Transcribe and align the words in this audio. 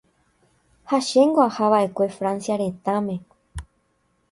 Ha 0.91 0.99
chéngo 1.07 1.43
ahava'ekue 1.43 2.07
Francia 2.17 2.59
retãme. 2.63 3.15